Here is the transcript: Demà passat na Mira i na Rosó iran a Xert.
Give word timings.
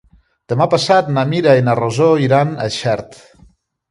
Demà 0.53 0.65
passat 0.71 1.11
na 1.17 1.25
Mira 1.33 1.53
i 1.59 1.65
na 1.67 1.77
Rosó 1.79 2.09
iran 2.29 2.57
a 2.63 2.65
Xert. 2.79 3.21